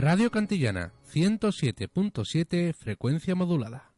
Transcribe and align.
Radio 0.00 0.30
Cantillana 0.30 0.94
107.7 1.12 2.72
frecuencia 2.72 3.34
modulada. 3.34 3.89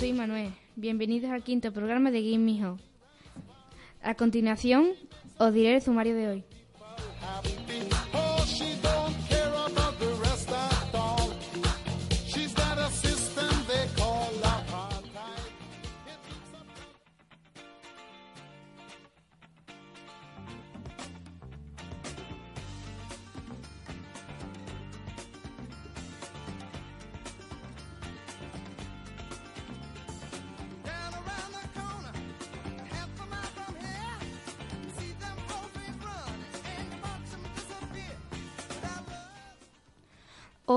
Soy 0.00 0.14
Manuel. 0.14 0.50
Bienvenidos 0.76 1.30
al 1.30 1.42
quinto 1.42 1.72
programa 1.72 2.10
de 2.10 2.22
Game 2.22 2.38
Me. 2.38 2.78
A 4.02 4.14
continuación, 4.14 4.92
os 5.36 5.52
diré 5.52 5.74
el 5.74 5.82
sumario 5.82 6.14
de 6.14 6.26
hoy. 6.26 6.44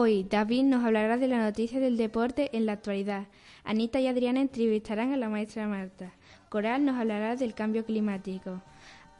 Hoy, 0.05 0.25
David 0.29 0.63
nos 0.63 0.83
hablará 0.83 1.15
de 1.15 1.29
la 1.29 1.41
noticia 1.41 1.79
del 1.79 1.95
deporte 1.95 2.49
en 2.51 2.65
la 2.65 2.73
actualidad. 2.73 3.27
Anita 3.63 4.01
y 4.01 4.07
Adriana 4.07 4.41
entrevistarán 4.41 5.13
a 5.13 5.17
la 5.17 5.29
maestra 5.29 5.65
Marta. 5.65 6.11
Coral 6.49 6.83
nos 6.83 6.97
hablará 6.97 7.37
del 7.37 7.53
cambio 7.53 7.85
climático. 7.85 8.61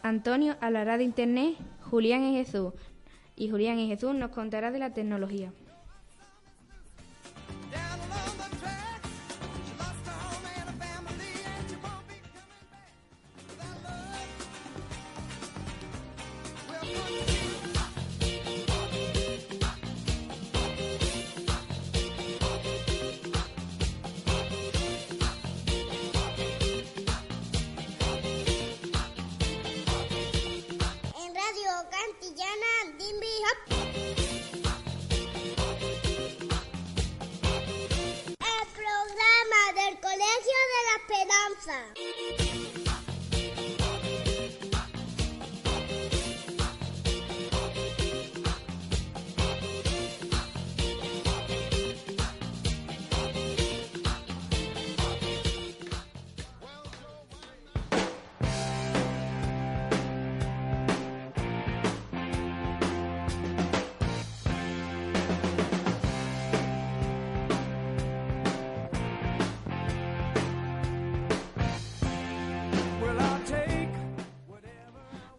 Antonio 0.02 0.58
hablará 0.60 0.98
de 0.98 1.06
Internet. 1.06 1.56
Julián 1.90 2.26
y 2.26 2.36
Jesús. 2.36 2.74
Y 3.38 3.50
Julián 3.50 3.80
y 3.80 3.88
Jesús 3.88 4.14
nos 4.14 4.32
contará 4.32 4.72
de 4.72 4.80
la 4.80 4.94
tecnología. 4.94 5.54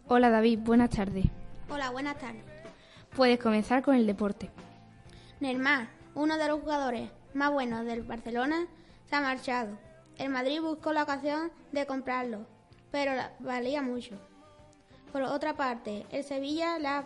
Hola 0.07 0.29
David, 0.29 0.59
buenas 0.59 0.89
tardes. 0.91 1.25
Hola, 1.69 1.89
buenas 1.89 2.17
tardes. 2.17 2.43
Puedes 3.15 3.39
comenzar 3.39 3.81
con 3.81 3.95
el 3.95 4.05
deporte. 4.05 4.49
Neymar, 5.39 5.87
uno 6.13 6.37
de 6.37 6.47
los 6.47 6.59
jugadores 6.61 7.09
más 7.33 7.51
buenos 7.51 7.85
del 7.85 8.03
Barcelona, 8.03 8.67
se 9.09 9.15
ha 9.15 9.21
marchado. 9.21 9.77
El 10.17 10.29
Madrid 10.29 10.61
buscó 10.61 10.93
la 10.93 11.03
ocasión 11.03 11.51
de 11.71 11.85
comprarlo, 11.85 12.45
pero 12.91 13.11
valía 13.39 13.81
mucho. 13.81 14.15
Por 15.11 15.23
otra 15.23 15.55
parte, 15.55 16.05
el 16.11 16.23
Sevilla 16.23 16.77
le 16.79 16.87
ha, 16.87 17.05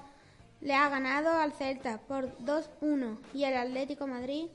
le 0.62 0.74
ha 0.76 0.90
ganado 0.90 1.32
al 1.40 1.54
Celta 1.54 2.00
por 2.00 2.36
2-1 2.40 3.18
y 3.34 3.44
el 3.46 3.56
Atlético 3.56 4.08
Madrid 4.08 4.48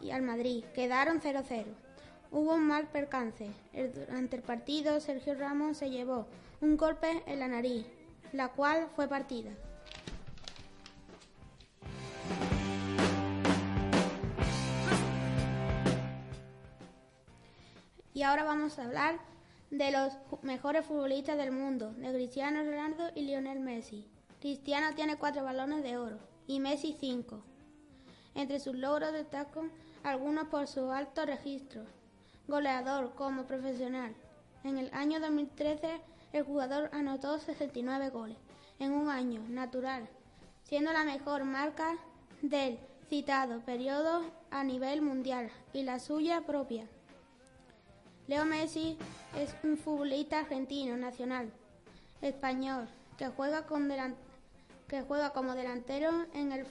y 0.00 0.10
al 0.10 0.22
Madrid 0.22 0.64
quedaron 0.74 1.20
0-0. 1.20 1.64
Hubo 2.30 2.54
un 2.54 2.66
mal 2.66 2.86
percance. 2.88 3.48
El- 3.72 3.92
durante 3.94 4.36
el 4.36 4.42
partido, 4.42 5.00
Sergio 5.00 5.34
Ramos 5.34 5.78
se 5.78 5.90
llevó 5.90 6.26
un 6.60 6.76
golpe 6.76 7.22
en 7.26 7.38
la 7.38 7.48
nariz, 7.48 7.86
la 8.32 8.48
cual 8.48 8.88
fue 8.94 9.08
partida. 9.08 9.50
Y 18.14 18.22
ahora 18.22 18.44
vamos 18.44 18.78
a 18.78 18.84
hablar 18.84 19.18
de 19.70 19.90
los 19.90 20.14
mejores 20.42 20.86
futbolistas 20.86 21.36
del 21.36 21.52
mundo, 21.52 21.92
de 21.92 22.12
Cristiano 22.12 22.62
Ronaldo 22.62 23.10
y 23.14 23.22
Lionel 23.22 23.60
Messi. 23.60 24.08
Cristiano 24.40 24.94
tiene 24.94 25.18
cuatro 25.18 25.44
balones 25.44 25.82
de 25.82 25.98
oro 25.98 26.18
y 26.46 26.60
Messi 26.60 26.96
cinco. 26.98 27.42
Entre 28.34 28.58
sus 28.58 28.74
logros 28.74 29.12
destacan 29.12 29.70
algunos 30.02 30.48
por 30.48 30.66
su 30.66 30.90
alto 30.90 31.26
registro. 31.26 31.82
Goleador 32.48 33.14
como 33.14 33.46
profesional. 33.46 34.14
En 34.62 34.78
el 34.78 34.90
año 34.94 35.20
2013 35.20 36.00
el 36.32 36.44
jugador 36.44 36.90
anotó 36.92 37.38
69 37.38 38.10
goles 38.10 38.36
en 38.78 38.92
un 38.92 39.08
año 39.08 39.40
natural, 39.48 40.08
siendo 40.64 40.92
la 40.92 41.04
mejor 41.04 41.44
marca 41.44 41.96
del 42.42 42.78
citado 43.08 43.60
periodo 43.60 44.22
a 44.50 44.64
nivel 44.64 45.00
mundial 45.02 45.50
y 45.72 45.82
la 45.82 45.98
suya 45.98 46.42
propia. 46.42 46.86
Leo 48.26 48.44
Messi 48.44 48.98
es 49.36 49.54
un 49.62 49.76
futbolista 49.76 50.40
argentino 50.40 50.96
nacional 50.96 51.50
español 52.20 52.88
que 53.16 53.28
juega, 53.28 53.66
con 53.66 53.88
delan- 53.88 54.16
que 54.88 55.02
juega 55.02 55.32
como 55.32 55.54
delantero 55.54 56.26
en 56.34 56.50
el 56.52 56.66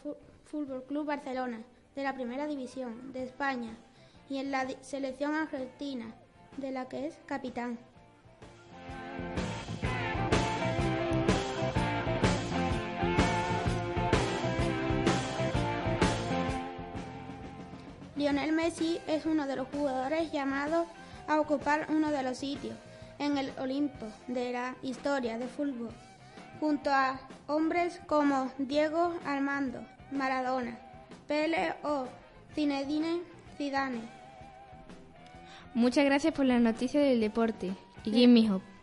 Fútbol 0.46 0.84
Club 0.84 1.06
Barcelona 1.06 1.62
de 1.96 2.04
la 2.04 2.14
Primera 2.14 2.46
División 2.46 3.14
de 3.14 3.24
España 3.24 3.76
y 4.30 4.38
en 4.38 4.52
la 4.52 4.68
selección 4.82 5.34
argentina 5.34 6.14
de 6.58 6.72
la 6.72 6.90
que 6.90 7.08
es 7.08 7.18
capitán. 7.26 7.78
Lionel 18.16 18.54
Messi 18.54 19.00
es 19.08 19.26
uno 19.26 19.46
de 19.46 19.56
los 19.56 19.68
jugadores 19.68 20.32
llamados 20.32 20.88
a 21.28 21.40
ocupar 21.40 21.88
uno 21.90 22.12
de 22.12 22.24
los 22.24 22.38
sitios 22.38 22.76
en 23.20 23.38
el 23.38 23.52
Olimpo 23.60 24.08
de 24.28 24.52
la 24.52 24.76
historia 24.82 25.38
de 25.38 25.48
fútbol, 25.48 25.92
junto 26.60 26.90
a 26.92 27.20
hombres 27.48 28.00
como 28.08 28.52
Diego 28.58 29.14
Armando 29.26 29.86
Maradona, 30.12 30.78
Pele 31.28 31.74
o 31.84 32.08
Zinedine 32.54 33.22
Zidane. 33.58 34.02
Muchas 35.74 36.06
gracias 36.06 36.34
por 36.34 36.46
las 36.46 36.62
noticias 36.62 37.04
del 37.04 37.20
deporte. 37.20 37.74
Y 38.06 38.12
Give 38.12 38.28
Me 38.28 38.50
Hope. 38.50 38.75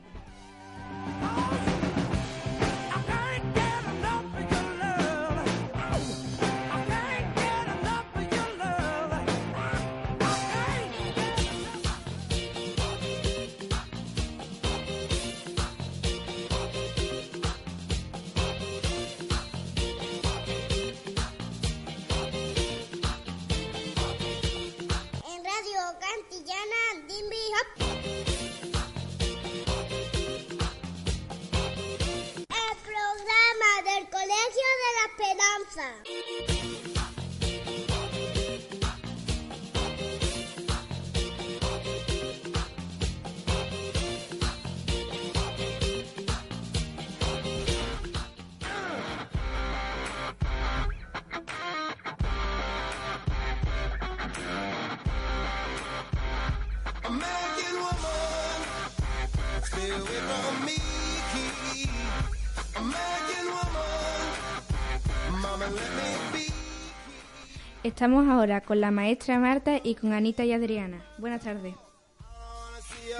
Stay 59.83 59.91
away 59.91 60.21
from 60.31 60.65
me. 60.65 60.77
American 62.77 63.47
woman, 63.55 65.43
mama, 65.43 65.67
let 65.67 65.91
me 65.99 66.09
be. 66.33 66.47
Estamos 67.83 68.29
ahora 68.29 68.61
con 68.61 68.81
la 68.81 68.91
maestra 68.91 69.39
Marta 69.39 69.81
y 69.83 69.97
con 69.97 70.13
Anita 70.13 70.45
y 70.45 70.53
Adriana. 70.53 71.05
Buenas 71.19 71.43
tardes. 71.43 71.75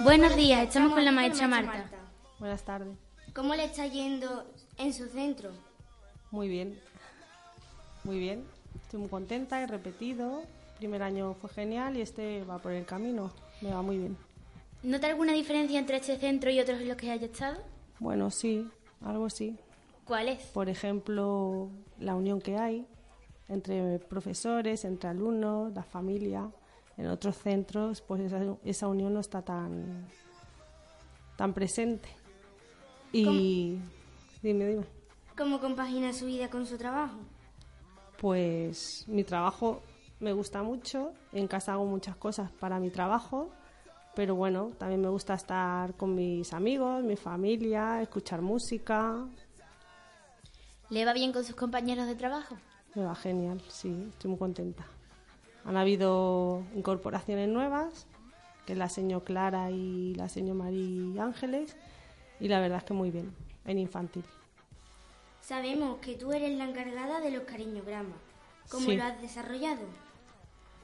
Buenos 0.03 0.35
días, 0.35 0.63
estamos 0.67 0.93
con 0.93 1.03
la 1.03 1.11
maestra 1.11 1.47
Marta. 1.47 1.85
Buenas 2.39 2.63
tardes. 2.63 2.95
¿Cómo 3.33 3.55
le 3.55 3.65
está 3.65 3.85
yendo 3.87 4.45
en 4.77 4.93
su 4.93 5.07
centro? 5.07 5.51
Muy 6.31 6.47
bien. 6.47 6.79
Muy 8.03 8.19
bien. 8.19 8.45
Estoy 8.83 9.01
muy 9.01 9.09
contenta, 9.09 9.61
he 9.61 9.67
repetido. 9.67 10.43
primer 10.77 11.03
año 11.03 11.33
fue 11.35 11.49
genial 11.49 11.97
y 11.97 12.01
este 12.01 12.43
va 12.45 12.59
por 12.59 12.71
el 12.71 12.85
camino. 12.85 13.31
Me 13.61 13.71
va 13.71 13.81
muy 13.81 13.97
bien. 13.97 14.17
¿Nota 14.83 15.07
alguna 15.07 15.31
diferencia 15.31 15.79
entre 15.79 15.97
este 15.97 16.17
centro 16.17 16.51
y 16.51 16.59
otros 16.59 16.81
en 16.81 16.89
los 16.89 16.97
que 16.97 17.09
haya 17.09 17.25
estado? 17.25 17.61
Bueno, 17.99 18.29
sí, 18.29 18.67
algo 19.01 19.29
sí. 19.29 19.57
¿Cuál 20.03 20.27
es? 20.27 20.41
Por 20.47 20.67
ejemplo, 20.67 21.69
la 21.99 22.15
unión 22.15 22.41
que 22.41 22.57
hay 22.57 22.85
entre 23.47 23.99
profesores, 23.99 24.83
entre 24.83 25.09
alumnos, 25.09 25.73
la 25.73 25.83
familia. 25.83 26.49
En 26.97 27.07
otros 27.07 27.37
centros, 27.37 28.01
pues 28.01 28.21
esa, 28.21 28.39
esa 28.63 28.87
unión 28.87 29.13
no 29.13 29.21
está 29.21 29.41
tan, 29.41 30.05
tan 31.37 31.53
presente. 31.53 32.09
Y 33.11 33.77
dime, 34.41 34.67
dime. 34.67 34.85
¿Cómo 35.37 35.59
compagina 35.59 36.11
su 36.13 36.25
vida 36.25 36.49
con 36.49 36.65
su 36.65 36.77
trabajo? 36.77 37.17
Pues 38.19 39.05
mi 39.07 39.23
trabajo 39.23 39.81
me 40.19 40.33
gusta 40.33 40.61
mucho, 40.61 41.13
en 41.31 41.47
casa 41.47 41.73
hago 41.73 41.85
muchas 41.85 42.15
cosas 42.15 42.51
para 42.51 42.79
mi 42.79 42.89
trabajo, 42.89 43.49
pero 44.15 44.35
bueno, 44.35 44.71
también 44.77 45.01
me 45.01 45.09
gusta 45.09 45.33
estar 45.33 45.93
con 45.95 46.13
mis 46.15 46.53
amigos, 46.53 47.03
mi 47.03 47.15
familia, 47.15 48.01
escuchar 48.01 48.41
música. 48.41 49.25
¿Le 50.89 51.05
va 51.05 51.13
bien 51.13 51.31
con 51.33 51.43
sus 51.43 51.55
compañeros 51.55 52.05
de 52.07 52.15
trabajo? 52.15 52.55
Me 52.95 53.03
va 53.03 53.15
genial, 53.15 53.61
sí, 53.69 54.07
estoy 54.11 54.29
muy 54.29 54.37
contenta. 54.39 54.85
Han 55.65 55.77
habido 55.77 56.63
incorporaciones 56.75 57.49
nuevas, 57.49 58.05
que 58.65 58.73
es 58.73 58.77
la 58.77 58.89
señor 58.89 59.23
Clara 59.23 59.71
y 59.71 60.13
la 60.15 60.29
señor 60.29 60.55
María 60.57 61.23
Ángeles, 61.23 61.75
y 62.39 62.47
la 62.49 62.59
verdad 62.59 62.79
es 62.79 62.83
que 62.83 62.93
muy 62.93 63.09
bien, 63.09 63.33
en 63.65 63.79
infantil. 63.79 64.25
Sabemos 65.41 65.97
que 65.99 66.15
tú 66.15 66.31
eres 66.31 66.57
la 66.57 66.65
encargada 66.65 67.19
de 67.19 67.31
los 67.31 67.43
cariñogramas. 67.43 68.15
¿Cómo 68.69 68.85
Sí. 68.85 68.95
lo 68.95 69.03
has 69.03 69.19
desarrollado? 69.21 69.81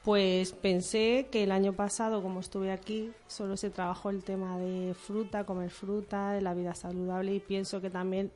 Pues 0.04 0.54
pensé 0.54 1.28
que 1.30 1.44
el 1.44 1.52
año 1.52 1.74
pasado, 1.74 2.22
como 2.24 2.40
estuve 2.40 2.72
aquí, 2.72 3.12
solo 3.28 3.58
se 3.58 3.70
trabajó 3.70 4.10
el 4.10 4.24
tema 4.24 4.58
de 4.58 4.94
fruta, 4.94 5.44
comer 5.44 5.70
fruta, 5.70 6.32
de 6.32 6.42
la 6.42 6.54
vida 6.54 6.74
saludable 6.74 7.36
y 7.36 7.40
pienso 7.40 7.82
que 7.82 7.90
también 7.90 8.32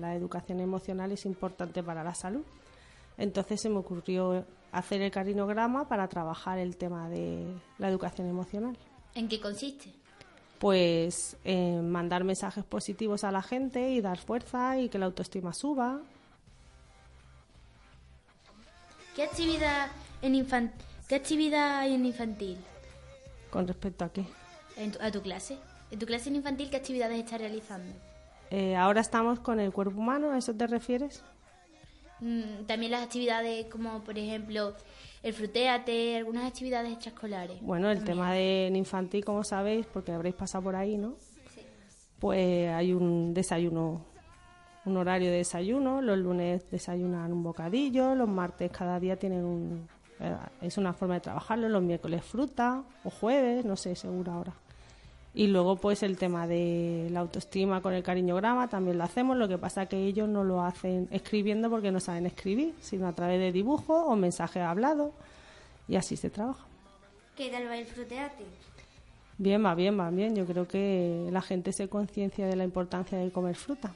la 0.00 0.14
educación 0.14 0.60
emocional 0.60 1.10
es 1.12 1.24
importante 1.24 1.82
para 1.82 2.04
la 2.04 2.14
salud. 2.14 2.42
Entonces 3.16 3.62
se 3.62 3.70
me 3.70 3.78
ocurrió 3.78 4.44
hacer 4.72 5.00
el 5.00 5.10
carinograma 5.10 5.88
para 5.88 6.06
trabajar 6.06 6.58
el 6.58 6.76
tema 6.76 7.08
de 7.08 7.46
la 7.78 7.88
educación 7.88 8.28
emocional. 8.28 8.76
¿En 9.14 9.26
qué 9.26 9.40
consiste? 9.40 9.90
Pues 10.58 11.38
en 11.44 11.90
mandar 11.90 12.24
mensajes 12.24 12.62
positivos 12.64 13.24
a 13.24 13.32
la 13.32 13.40
gente 13.42 13.90
y 13.90 14.02
dar 14.02 14.18
fuerza 14.18 14.78
y 14.78 14.90
que 14.90 14.98
la 14.98 15.06
autoestima 15.06 15.54
suba. 15.54 16.00
¿Qué 19.14 19.22
actividad, 19.22 19.88
en 20.20 20.34
infan- 20.34 20.72
¿Qué 21.08 21.14
actividad 21.14 21.78
hay 21.80 21.94
en 21.94 22.04
infantil? 22.06 22.58
¿Con 23.50 23.66
respecto 23.66 24.04
a 24.04 24.12
qué? 24.12 24.24
En 24.76 24.92
tu- 24.92 24.98
¿A 25.00 25.10
tu 25.10 25.22
clase? 25.22 25.56
¿En 25.90 25.98
tu 25.98 26.06
clase 26.06 26.28
en 26.28 26.36
infantil 26.36 26.68
qué 26.68 26.76
actividades 26.76 27.18
estás 27.18 27.40
realizando? 27.40 27.92
Eh, 28.50 28.76
ahora 28.76 29.00
estamos 29.00 29.40
con 29.40 29.60
el 29.60 29.72
cuerpo 29.72 29.98
humano, 30.00 30.30
¿a 30.32 30.38
eso 30.38 30.54
te 30.54 30.66
refieres? 30.66 31.22
Mm, 32.20 32.64
también 32.66 32.92
las 32.92 33.02
actividades 33.04 33.66
como, 33.66 34.02
por 34.02 34.18
ejemplo, 34.18 34.74
el 35.22 35.32
frutéate, 35.32 36.16
algunas 36.16 36.44
actividades 36.46 36.92
extraescolares. 36.92 37.60
Bueno, 37.60 37.90
el 37.90 38.02
tema 38.04 38.32
de 38.32 38.66
en 38.68 38.76
infantil, 38.76 39.24
como 39.24 39.44
sabéis, 39.44 39.86
porque 39.86 40.12
habréis 40.12 40.34
pasado 40.34 40.64
por 40.64 40.76
ahí, 40.76 40.96
¿no? 40.96 41.14
Pues 42.18 42.68
hay 42.72 42.92
un 42.94 43.34
desayuno, 43.34 44.04
un 44.86 44.96
horario 44.96 45.30
de 45.30 45.38
desayuno. 45.38 46.00
Los 46.00 46.16
lunes 46.18 46.68
desayunan 46.70 47.30
un 47.32 47.42
bocadillo, 47.42 48.14
los 48.14 48.28
martes 48.28 48.70
cada 48.72 48.98
día 48.98 49.16
tienen 49.16 49.44
un. 49.44 49.88
Eh, 50.20 50.36
Es 50.62 50.78
una 50.78 50.92
forma 50.92 51.14
de 51.14 51.20
trabajarlo, 51.20 51.68
los 51.68 51.82
miércoles 51.82 52.24
fruta, 52.24 52.82
o 53.04 53.10
jueves, 53.10 53.64
no 53.64 53.76
sé, 53.76 53.94
seguro 53.96 54.32
ahora. 54.32 54.52
Y 55.36 55.48
luego, 55.48 55.76
pues 55.76 56.02
el 56.02 56.16
tema 56.16 56.46
de 56.46 57.08
la 57.10 57.20
autoestima 57.20 57.82
con 57.82 57.92
el 57.92 58.02
cariñograma 58.02 58.68
también 58.68 58.96
lo 58.96 59.04
hacemos. 59.04 59.36
Lo 59.36 59.48
que 59.48 59.58
pasa 59.58 59.84
que 59.84 59.98
ellos 59.98 60.26
no 60.30 60.44
lo 60.44 60.62
hacen 60.62 61.08
escribiendo 61.10 61.68
porque 61.68 61.92
no 61.92 62.00
saben 62.00 62.24
escribir, 62.24 62.74
sino 62.80 63.06
a 63.06 63.12
través 63.12 63.38
de 63.38 63.52
dibujo 63.52 64.06
o 64.06 64.16
mensajes 64.16 64.62
hablados. 64.62 65.12
Y 65.88 65.96
así 65.96 66.16
se 66.16 66.30
trabaja. 66.30 66.64
¿Qué 67.36 67.50
tal 67.50 67.68
va 67.68 67.76
el 67.76 67.84
fruteate? 67.84 68.44
Bien, 69.36 69.62
va 69.62 69.74
bien, 69.74 70.00
va 70.00 70.08
bien. 70.08 70.34
Yo 70.34 70.46
creo 70.46 70.66
que 70.66 71.28
la 71.30 71.42
gente 71.42 71.70
se 71.72 71.86
conciencia 71.86 72.46
de 72.46 72.56
la 72.56 72.64
importancia 72.64 73.18
de 73.18 73.30
comer 73.30 73.56
fruta. 73.56 73.92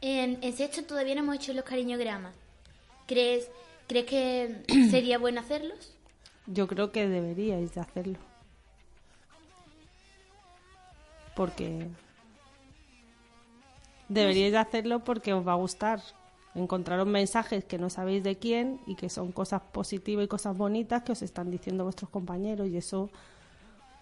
En, 0.00 0.38
en 0.42 0.52
sexto 0.54 0.84
todavía 0.84 1.14
no 1.14 1.20
hemos 1.20 1.36
hecho 1.36 1.52
los 1.52 1.64
cariñogramas. 1.64 2.34
¿Crees, 3.06 3.50
¿Crees 3.86 4.06
que 4.06 4.62
sería 4.90 5.18
bueno 5.18 5.40
hacerlos? 5.40 5.94
Yo 6.46 6.66
creo 6.66 6.92
que 6.92 7.08
deberíais 7.08 7.74
de 7.74 7.80
hacerlo. 7.80 8.18
Porque 11.34 11.88
Deberíais 14.08 14.52
de 14.52 14.58
hacerlo 14.58 15.00
porque 15.00 15.32
os 15.32 15.46
va 15.46 15.52
a 15.52 15.56
gustar. 15.56 16.00
Encontraros 16.54 17.06
mensajes 17.06 17.64
que 17.64 17.78
no 17.78 17.90
sabéis 17.90 18.22
de 18.22 18.36
quién 18.36 18.80
y 18.86 18.94
que 18.94 19.10
son 19.10 19.32
cosas 19.32 19.60
positivas 19.72 20.24
y 20.24 20.28
cosas 20.28 20.56
bonitas 20.56 21.02
que 21.02 21.12
os 21.12 21.22
están 21.22 21.50
diciendo 21.50 21.84
vuestros 21.84 22.08
compañeros 22.08 22.68
y 22.68 22.76
eso 22.76 23.10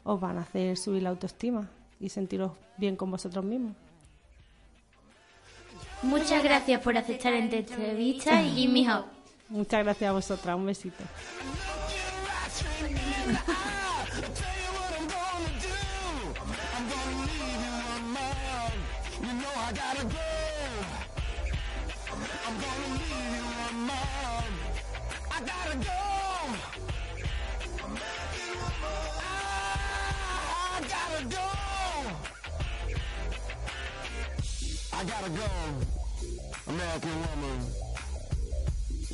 os 0.04 0.20
van 0.20 0.38
a 0.38 0.42
hacer 0.42 0.76
subir 0.76 1.02
la 1.02 1.10
autoestima 1.10 1.68
y 1.98 2.10
sentiros 2.10 2.52
bien 2.76 2.96
con 2.96 3.10
vosotros 3.10 3.44
mismos. 3.44 3.74
Muchas 6.02 6.44
gracias 6.44 6.80
por 6.82 6.96
aceptar 6.96 7.32
esta 7.32 7.56
entrevista 7.56 8.42
y 8.42 8.50
Jimmy 8.54 8.88
Hop. 8.88 9.13
Muchas 9.54 9.84
gracias 9.84 10.08
a 10.08 10.12
vosotras. 10.12 10.56
Un 10.56 10.66
besito. 10.66 11.04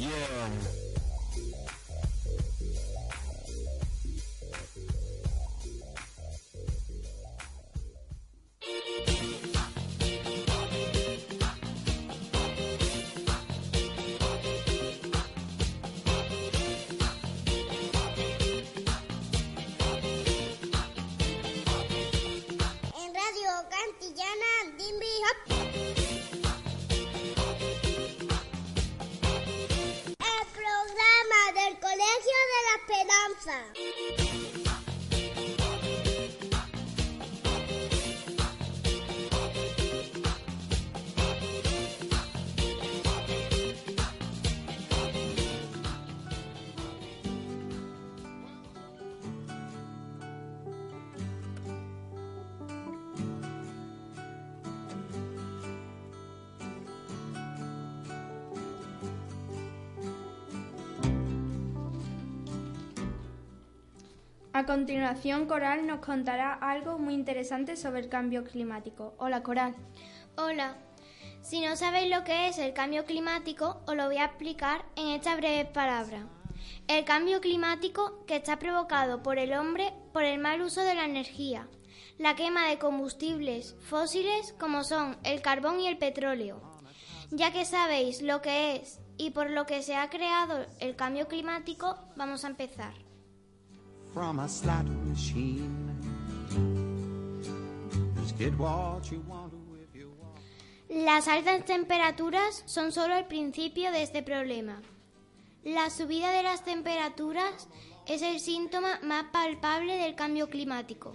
Yeah. 0.01 0.80
A 64.61 64.67
continuación, 64.67 65.47
Coral 65.47 65.87
nos 65.87 66.01
contará 66.01 66.53
algo 66.53 66.99
muy 66.99 67.15
interesante 67.15 67.77
sobre 67.77 68.01
el 68.01 68.11
cambio 68.11 68.45
climático. 68.45 69.15
Hola, 69.17 69.43
Coral. 69.43 69.75
Hola. 70.37 70.77
Si 71.41 71.63
no 71.63 71.77
sabéis 71.77 72.15
lo 72.15 72.25
que 72.25 72.49
es 72.49 72.59
el 72.59 72.75
cambio 72.75 73.07
climático, 73.07 73.81
os 73.87 73.97
lo 73.97 74.05
voy 74.05 74.19
a 74.19 74.27
explicar 74.27 74.85
en 74.97 75.09
esta 75.09 75.35
breve 75.35 75.65
palabra. 75.65 76.27
El 76.89 77.07
cambio 77.07 77.41
climático 77.41 78.23
que 78.27 78.37
está 78.37 78.59
provocado 78.59 79.23
por 79.23 79.39
el 79.39 79.55
hombre 79.55 79.95
por 80.13 80.25
el 80.25 80.39
mal 80.39 80.61
uso 80.61 80.83
de 80.83 80.95
la 80.95 81.07
energía, 81.07 81.67
la 82.19 82.37
quema 82.37 82.69
de 82.69 82.79
combustibles 82.79 83.77
fósiles 83.89 84.55
como 84.61 84.85
son 84.85 85.17
el 85.25 85.41
carbón 85.41 85.81
y 85.81 85.87
el 85.87 85.97
petróleo. 85.97 86.61
Ya 87.31 87.51
que 87.51 87.65
sabéis 87.65 88.21
lo 88.21 88.43
que 88.43 88.77
es 88.77 89.01
y 89.17 89.31
por 89.31 89.49
lo 89.49 89.65
que 89.65 89.81
se 89.81 89.97
ha 89.97 90.11
creado 90.11 90.67
el 90.81 90.97
cambio 90.97 91.29
climático, 91.29 91.97
vamos 92.15 92.45
a 92.45 92.49
empezar. 92.49 93.10
From 94.13 94.41
a 94.41 94.49
machine. 95.07 95.91
Las 100.89 101.29
altas 101.29 101.65
temperaturas 101.65 102.63
son 102.67 102.93
solo 102.93 103.17
el 103.17 103.27
principio 103.27 103.93
de 103.93 104.03
este 104.03 104.23
problema. 104.23 104.81
La 105.63 105.91
subida 105.91 106.33
de 106.33 106.43
las 106.43 106.65
temperaturas 106.65 107.69
es 108.09 108.23
el 108.23 108.41
síntoma 108.41 108.99
más 109.03 109.25
palpable 109.33 109.97
del 109.97 110.15
cambio 110.15 110.49
climático, 110.49 111.13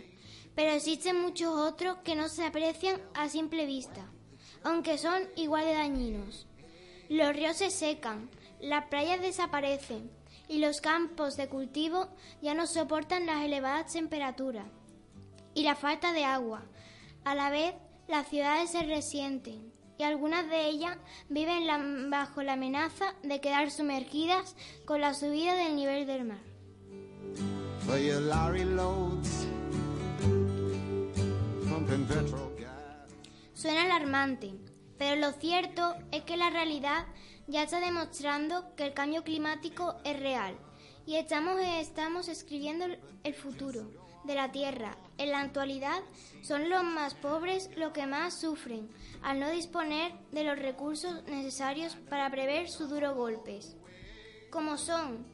pero 0.54 0.72
existen 0.72 1.20
muchos 1.20 1.54
otros 1.56 1.98
que 2.04 2.16
no 2.16 2.30
se 2.30 2.46
aprecian 2.46 3.02
a 3.16 3.28
simple 3.28 3.66
vista, 3.66 4.10
aunque 4.64 4.98
son 4.98 5.24
igual 5.36 5.66
de 5.66 5.74
dañinos. 5.74 6.48
Los 7.10 7.36
ríos 7.36 7.58
se 7.58 7.72
secan, 7.72 8.30
las 8.62 8.86
playas 8.86 9.22
desaparecen 9.22 10.12
y 10.48 10.60
los 10.60 10.82
campos 10.82 11.36
de 11.38 11.48
cultivo 11.48 12.08
ya 12.42 12.54
no 12.54 12.68
soportan 12.68 13.26
las 13.26 13.44
elevadas 13.44 13.92
temperaturas 13.94 14.66
y 15.54 15.64
la 15.64 15.76
falta 15.76 16.14
de 16.14 16.26
agua. 16.26 16.64
A 17.24 17.34
la 17.36 17.50
vez, 17.50 17.74
las 18.08 18.28
ciudades 18.28 18.70
se 18.72 18.84
resienten 18.84 19.72
y 19.98 20.04
algunas 20.04 20.48
de 20.50 20.68
ellas 20.68 20.98
viven 21.30 21.66
la- 21.66 21.82
bajo 22.10 22.44
la 22.44 22.54
amenaza 22.54 23.16
de 23.24 23.40
quedar 23.42 23.72
sumergidas 23.72 24.56
con 24.86 25.02
la 25.02 25.14
subida 25.14 25.56
del 25.56 25.76
nivel 25.76 26.06
del 26.06 26.26
mar. 26.26 26.40
Suena 33.54 33.84
alarmante, 33.84 34.54
pero 34.98 35.16
lo 35.16 35.32
cierto 35.34 35.96
es 36.12 36.24
que 36.24 36.36
la 36.38 36.50
realidad 36.50 37.06
ya 37.48 37.64
está 37.64 37.80
demostrando 37.80 38.76
que 38.76 38.86
el 38.86 38.94
cambio 38.94 39.24
climático 39.24 39.96
es 40.04 40.20
real 40.20 40.56
y 41.06 41.16
estamos, 41.16 41.60
estamos 41.62 42.28
escribiendo 42.28 42.86
el 43.24 43.34
futuro 43.34 43.92
de 44.24 44.36
la 44.36 44.52
Tierra. 44.52 44.98
En 45.18 45.32
la 45.32 45.42
actualidad 45.42 46.02
son 46.42 46.70
los 46.70 46.84
más 46.84 47.14
pobres 47.14 47.70
los 47.78 47.92
que 47.92 48.08
más 48.08 48.34
sufren 48.34 48.90
al 49.22 49.40
no 49.40 49.50
disponer 49.52 50.14
de 50.32 50.44
los 50.44 50.58
recursos 50.58 51.24
necesarios 51.26 51.96
para 52.10 52.30
prever 52.32 52.70
sus 52.70 52.90
duros 52.90 53.16
golpes, 53.16 53.76
como 54.50 54.78
son 54.78 55.26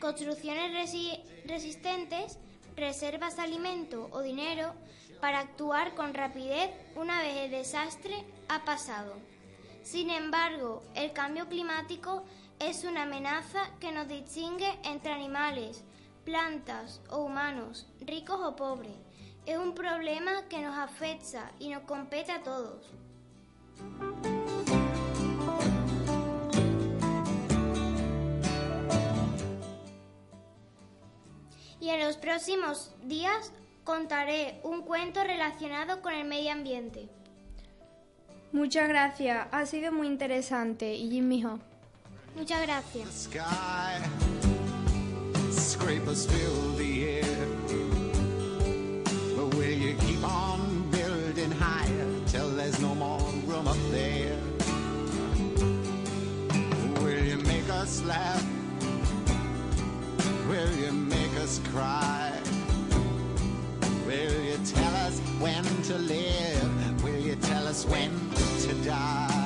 construcciones 0.00 0.72
resi- 0.72 1.22
resistentes, 1.44 2.38
reservas 2.76 3.36
de 3.36 3.42
alimento 3.42 4.08
o 4.12 4.22
dinero 4.22 4.72
para 5.20 5.40
actuar 5.40 5.94
con 5.94 6.14
rapidez 6.14 6.70
una 6.94 7.20
vez 7.22 7.36
el 7.36 7.50
desastre 7.50 8.24
ha 8.48 8.64
pasado. 8.64 9.14
Sin 9.90 10.10
embargo, 10.10 10.82
el 10.94 11.14
cambio 11.14 11.48
climático 11.48 12.22
es 12.58 12.84
una 12.84 13.04
amenaza 13.04 13.70
que 13.80 13.90
nos 13.90 14.06
distingue 14.06 14.78
entre 14.84 15.12
animales, 15.12 15.82
plantas 16.26 17.00
o 17.08 17.22
humanos, 17.22 17.86
ricos 18.02 18.38
o 18.38 18.54
pobres. 18.54 18.92
Es 19.46 19.56
un 19.56 19.74
problema 19.74 20.46
que 20.50 20.60
nos 20.60 20.76
afecta 20.76 21.52
y 21.58 21.70
nos 21.70 21.84
compete 21.84 22.32
a 22.32 22.42
todos. 22.42 22.84
Y 31.80 31.88
en 31.88 32.04
los 32.04 32.18
próximos 32.18 32.94
días 33.04 33.54
contaré 33.84 34.60
un 34.64 34.82
cuento 34.82 35.24
relacionado 35.24 36.02
con 36.02 36.12
el 36.12 36.26
medio 36.26 36.52
ambiente. 36.52 37.08
Muchas 38.52 38.88
gracias, 38.88 39.46
ha 39.50 39.66
sido 39.66 39.92
muy 39.92 40.06
interesante. 40.06 40.94
Y 40.94 41.10
Jimmy 41.10 41.44
Ho. 41.44 41.58
Muchas 42.34 42.62
gracias. 42.62 43.28
Sky, 43.30 44.00
scrapers 45.50 46.26
fill 46.26 46.76
the 46.76 47.20
air. 47.20 47.46
But 49.36 49.54
will 49.54 49.70
you 49.70 49.94
keep 49.98 50.22
on 50.24 50.88
building 50.90 51.50
higher 51.50 52.06
till 52.26 52.48
there's 52.56 52.80
no 52.80 52.94
more 52.94 53.20
room 53.46 53.68
up 53.68 53.76
there? 53.90 54.36
Will 57.02 57.24
you 57.24 57.38
make 57.38 57.68
us 57.68 58.02
laugh? 58.04 58.44
Will 60.48 60.72
you 60.76 60.92
make 60.92 61.36
us 61.42 61.60
cry? 61.72 62.32
Will 64.06 64.42
you 64.42 64.58
tell 64.64 64.94
us 65.06 65.20
when 65.38 65.64
to 65.84 65.98
live? 65.98 66.77
Tell 67.42 67.66
us 67.66 67.84
when 67.86 68.10
to 68.62 68.74
die? 68.84 69.37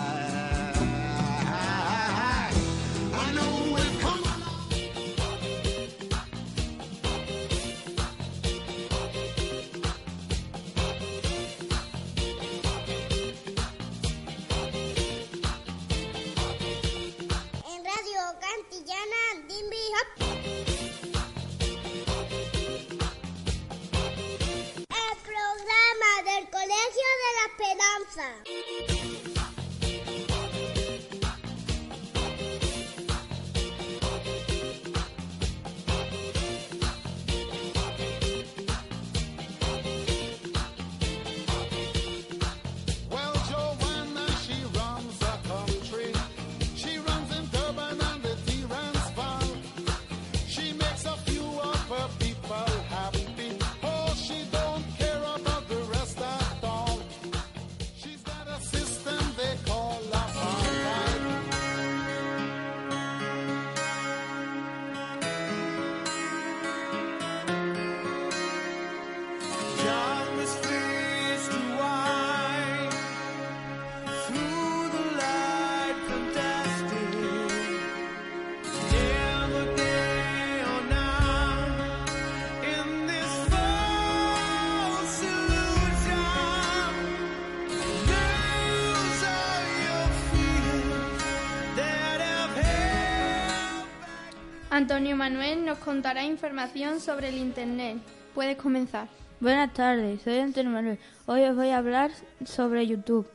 Antonio 94.73 95.17
Manuel 95.17 95.67
nos 95.67 95.77
contará 95.77 96.25
información 96.25 96.99
sobre 96.99 97.29
el 97.29 97.37
Internet. 97.37 97.99
Puedes 98.35 98.57
comenzar. 98.57 99.07
Buenas 99.39 99.75
tardes, 99.75 100.23
soy 100.23 100.39
Antonio 100.39 100.73
Manuel. 100.73 100.99
Hoy 101.27 101.43
os 101.43 101.55
voy 101.55 101.69
a 101.69 101.77
hablar 101.77 102.11
sobre 102.47 102.87
YouTube. 102.87 103.29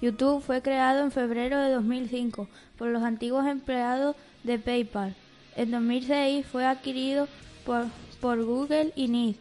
YouTube 0.00 0.40
fue 0.40 0.62
creado 0.62 1.02
en 1.02 1.10
febrero 1.10 1.58
de 1.58 1.72
2005 1.72 2.46
por 2.78 2.90
los 2.90 3.02
antiguos 3.02 3.44
empleados 3.44 4.14
de 4.44 4.56
PayPal. 4.60 5.16
En 5.56 5.72
2006 5.72 6.46
fue 6.46 6.64
adquirido 6.64 7.26
por, 7.66 7.86
por 8.20 8.44
Google 8.44 8.92
y 8.94 9.08
NIT. 9.08 9.36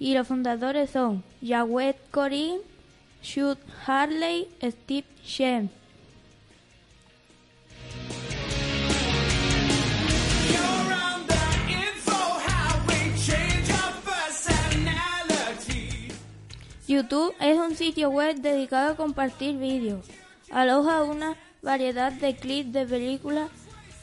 Y 0.00 0.14
los 0.14 0.26
fundadores 0.26 0.90
son 0.90 1.22
Jawed 1.46 1.94
Corin, 2.10 2.58
Shud 3.22 3.58
Harley, 3.86 4.48
Steve 4.60 5.06
Shen. 5.24 5.70
YouTube 16.88 17.32
es 17.40 17.56
un 17.58 17.76
sitio 17.76 18.10
web 18.10 18.40
dedicado 18.40 18.92
a 18.92 18.96
compartir 18.96 19.56
vídeos. 19.56 20.04
Aloja 20.50 21.04
una 21.04 21.36
variedad 21.62 22.12
de 22.12 22.34
clips 22.34 22.72
de 22.72 22.84
películas 22.86 23.50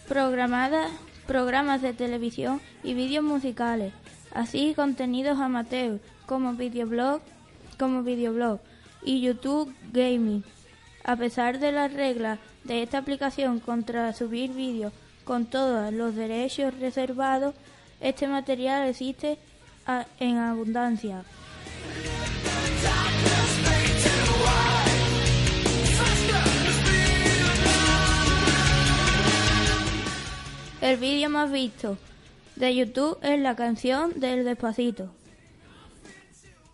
programadas, 0.08 0.89
programas 1.28 1.82
de 1.82 1.94
televisión 1.94 2.62
y 2.82 2.94
vídeos 2.94 3.24
musicales, 3.24 3.94
así 4.34 4.74
contenidos 4.76 5.39
amateur 5.39 6.00
como 6.26 6.54
videoblog, 6.54 7.22
como 7.78 8.02
videoblog 8.02 8.62
y 9.04 9.20
YouTube 9.20 9.76
Gaming. 9.92 10.46
A 11.04 11.18
pesar 11.18 11.60
de 11.60 11.74
las 11.74 11.94
reglas 11.94 12.39
de 12.63 12.82
esta 12.82 13.00
aplicación 13.00 13.60
contra 13.60 14.13
subir 14.13 14.52
vídeos 14.52 14.94
con 15.26 15.46
todos 15.48 15.92
los 15.92 16.15
derechos 16.15 16.74
reservados, 16.80 17.56
este 18.00 18.28
material 18.28 18.88
existe 18.88 19.38
en 20.20 20.38
abundancia. 20.38 21.26
El 30.82 30.96
vídeo 30.98 31.30
más 31.30 31.52
visto 31.52 31.98
de 32.56 32.74
YouTube 32.74 33.18
es 33.22 33.39
la 33.39 33.56
canción 33.56 34.20
del 34.20 34.46
Despacito. 34.46 35.12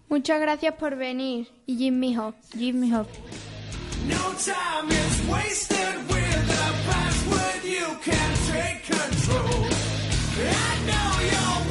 Muchas 0.09 0.39
gracias 0.39 0.75
por 0.75 0.95
venir. 0.95 1.47
Y 1.65 1.77
Jimmy 1.77 2.15
Hop. 2.17 2.35
Jimmy 2.51 2.93
Hop. 2.93 3.07
No 4.07 4.15
time 4.37 4.91
is 4.91 5.27
wasted 5.27 5.97
with 6.07 6.49
a 6.49 6.73
password. 6.87 7.63
You 7.63 7.87
can 8.03 8.33
take 8.51 8.83
control. 8.85 9.65
I 10.37 10.77
know 10.85 11.09
you're 11.31 11.64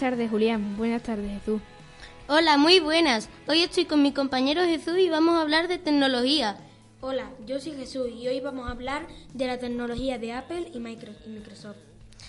tardes, 0.00 0.30
Julián. 0.30 0.76
Buenas 0.76 1.02
tardes, 1.02 1.30
Jesús. 1.40 1.60
Hola, 2.28 2.56
muy 2.56 2.80
buenas. 2.80 3.28
Hoy 3.46 3.62
estoy 3.62 3.84
con 3.84 4.02
mi 4.02 4.12
compañero 4.12 4.62
Jesús 4.64 4.98
y 4.98 5.08
vamos 5.08 5.36
a 5.36 5.42
hablar 5.42 5.68
de 5.68 5.78
tecnología. 5.78 6.56
Hola, 7.00 7.30
yo 7.46 7.60
soy 7.60 7.72
Jesús 7.72 8.08
y 8.14 8.26
hoy 8.28 8.40
vamos 8.40 8.68
a 8.68 8.72
hablar 8.72 9.06
de 9.32 9.46
la 9.46 9.58
tecnología 9.58 10.18
de 10.18 10.32
Apple 10.32 10.70
y 10.74 10.78
Micro- 10.78 11.12
y 11.26 11.28
Microsoft. 11.30 11.76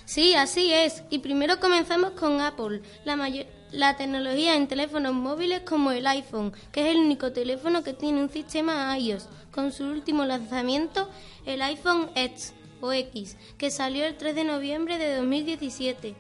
Sí, 0.06 0.34
así 0.34 0.72
es. 0.74 1.04
Y 1.10 1.20
primero 1.20 1.60
comenzamos 1.60 2.12
con 2.12 2.42
Apple, 2.42 2.82
la, 3.06 3.16
mayor- 3.16 3.46
la 3.72 3.96
tecnología 3.98 4.56
en 4.56 4.68
teléfonos 4.68 5.14
móviles 5.14 5.62
como 5.62 5.92
el 5.92 6.08
iPhone, 6.08 6.54
que 6.72 6.82
es 6.82 6.96
el 6.96 7.02
único 7.02 7.32
teléfono 7.32 7.84
que 7.84 7.94
tiene 7.94 8.22
un 8.22 8.30
sistema 8.30 8.98
iOS, 8.98 9.28
con 9.52 9.72
su 9.72 9.86
último 9.86 10.26
lanzamiento, 10.26 11.10
el 11.46 11.62
iPhone 11.62 12.10
X 12.16 12.54
o 12.82 12.92
X, 12.92 13.38
que 13.58 13.70
salió 13.72 14.06
el 14.06 14.18
3 14.18 14.36
de 14.36 14.44
noviembre 14.46 14.98
de 14.98 15.16
2017. 15.18 16.16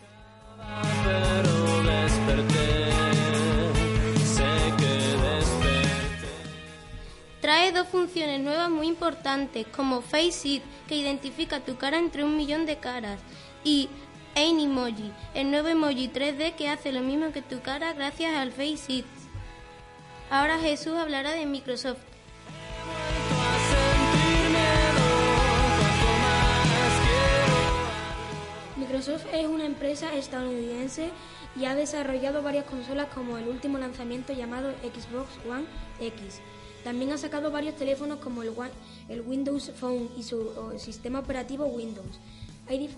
Trae 7.41 7.71
dos 7.71 7.87
funciones 7.87 8.39
nuevas 8.39 8.69
muy 8.69 8.87
importantes, 8.87 9.65
como 9.75 10.01
Face 10.01 10.47
It, 10.47 10.63
que 10.87 10.95
identifica 10.95 11.59
tu 11.59 11.75
cara 11.77 11.97
entre 11.97 12.23
un 12.23 12.37
millón 12.37 12.65
de 12.65 12.77
caras, 12.77 13.19
y 13.63 13.89
Animoji, 14.35 15.11
el 15.33 15.51
nuevo 15.51 15.67
emoji 15.67 16.07
3D 16.07 16.55
que 16.55 16.69
hace 16.69 16.91
lo 16.91 17.01
mismo 17.01 17.31
que 17.31 17.41
tu 17.41 17.61
cara 17.61 17.93
gracias 17.93 18.35
al 18.35 18.51
Face 18.51 18.93
It. 18.93 19.05
Ahora 20.29 20.59
Jesús 20.59 20.95
hablará 20.97 21.31
de 21.31 21.45
Microsoft. 21.45 21.99
Microsoft 28.91 29.27
es 29.33 29.47
una 29.47 29.63
empresa 29.63 30.13
estadounidense 30.13 31.11
y 31.57 31.63
ha 31.63 31.75
desarrollado 31.75 32.43
varias 32.43 32.65
consolas 32.65 33.07
como 33.15 33.37
el 33.37 33.47
último 33.47 33.77
lanzamiento 33.77 34.33
llamado 34.33 34.69
Xbox 34.81 35.29
One 35.49 35.63
X. 36.01 36.41
También 36.83 37.13
ha 37.13 37.17
sacado 37.17 37.51
varios 37.51 37.77
teléfonos 37.77 38.19
como 38.19 38.43
el, 38.43 38.51
Windows 39.21 39.71
Phone 39.79 40.09
y 40.17 40.23
su 40.23 40.73
sistema 40.77 41.19
operativo 41.19 41.67
Windows. 41.67 42.19
Hay, 42.67 42.89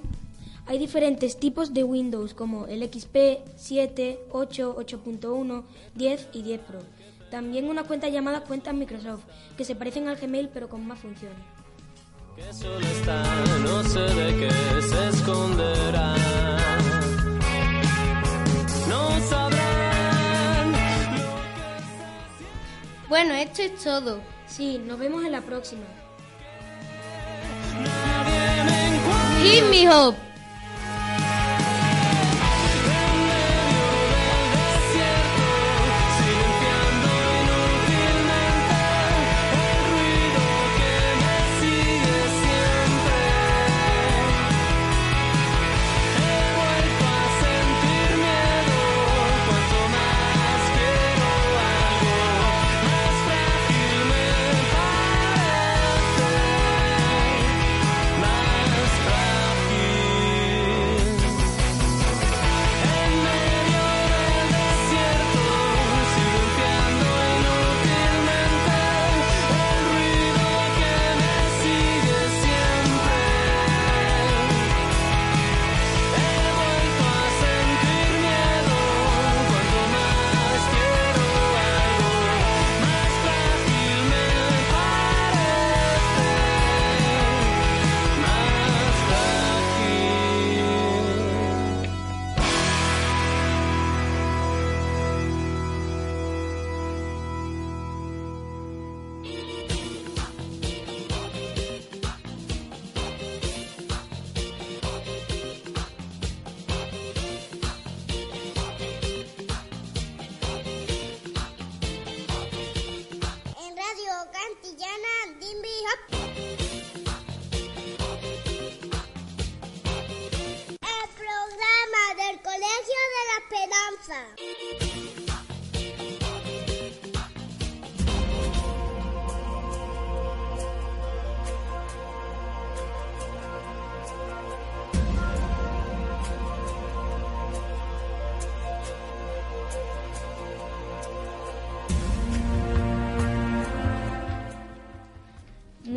hay 0.65 0.79
diferentes 0.79 1.38
tipos 1.38 1.75
de 1.75 1.84
Windows 1.84 2.34
como 2.34 2.65
el 2.65 2.82
XP, 2.91 3.45
7, 3.56 4.19
8, 4.32 4.75
8.1, 4.75 5.63
10 5.93 6.27
y 6.34 6.41
10 6.41 6.60
Pro. 6.62 6.79
También 7.29 7.69
una 7.69 7.84
cuenta 7.84 8.10
llamada 8.10 8.41
cuentas 8.41 8.73
Microsoft, 8.73 9.25
que 9.56 9.63
se 9.63 9.75
parecen 9.75 10.08
al 10.08 10.17
Gmail 10.17 10.49
pero 10.51 10.69
con 10.69 10.88
más 10.88 10.97
funciones. 10.97 11.52
Que 12.35 12.51
solo 12.51 12.79
está, 12.79 13.23
no 13.63 13.83
sé 13.83 13.99
de 13.99 14.39
qué 14.39 14.81
se 14.81 15.09
esconderá. 15.09 16.15
No 18.89 19.19
sabrán. 19.29 20.73
Bueno, 23.07 23.35
esto 23.35 23.61
es 23.61 23.83
todo. 23.83 24.19
Sí, 24.47 24.79
nos 24.79 24.97
vemos 24.97 25.23
en 25.23 25.31
la 25.31 25.41
próxima. 25.41 25.85
Give 29.43 29.69
me 29.69 29.87
hope. 29.89 30.32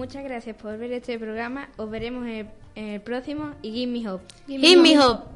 Muchas 0.07 0.23
gracias 0.23 0.55
por 0.55 0.79
ver 0.79 0.93
este 0.93 1.19
programa. 1.19 1.69
Os 1.79 1.91
veremos 1.91 2.27
en 2.27 2.33
el, 2.33 2.47
en 2.77 2.85
el 2.91 3.01
próximo 3.01 3.55
y 3.61 3.73
Give 3.73 3.91
Me 3.91 4.09
Hope. 4.09 4.25
Give 4.47 4.77
me 4.77 4.97
hope. 4.97 5.36